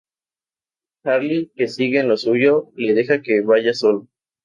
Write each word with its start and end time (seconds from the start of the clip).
Charlie, 1.03 1.51
que 1.55 1.67
sigue 1.67 1.99
en 1.99 2.07
lo 2.07 2.17
suyo 2.17 2.71
le 2.75 2.95
deja 2.95 3.21
que 3.21 3.41
vaya 3.41 3.75
solo. 3.75 4.07